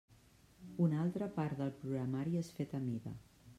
[0.85, 3.17] Una altra part del programari és fet a mida.